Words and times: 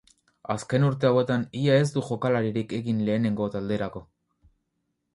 Azken 0.53 0.85
urte 0.87 1.09
hauetan 1.09 1.43
ia 1.61 1.77
ez 1.83 1.85
du 1.97 2.05
jokalaririk 2.09 2.75
egin 2.81 3.07
lehenengo 3.11 3.53
talderako. 3.59 4.07